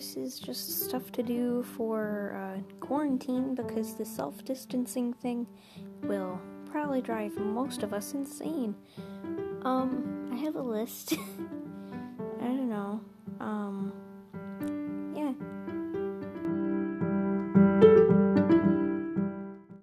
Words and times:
this 0.00 0.16
is 0.16 0.40
just 0.40 0.82
stuff 0.84 1.12
to 1.12 1.22
do 1.22 1.62
for 1.76 2.34
uh, 2.34 2.58
quarantine 2.80 3.54
because 3.54 3.96
the 3.96 4.04
self 4.06 4.42
distancing 4.46 5.12
thing 5.12 5.46
will 6.04 6.40
probably 6.70 7.02
drive 7.02 7.36
most 7.36 7.82
of 7.82 7.92
us 7.92 8.14
insane. 8.14 8.74
Um, 9.62 10.30
I 10.32 10.36
have 10.36 10.56
a 10.56 10.62
list. 10.62 11.12